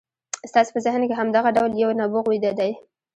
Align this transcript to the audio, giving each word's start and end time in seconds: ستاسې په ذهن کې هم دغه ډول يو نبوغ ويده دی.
ستاسې 0.49 0.71
په 0.73 0.79
ذهن 0.85 1.01
کې 1.09 1.15
هم 1.19 1.27
دغه 1.37 1.49
ډول 1.57 1.71
يو 1.83 1.89
نبوغ 2.01 2.25
ويده 2.27 2.51
دی. 2.59 2.71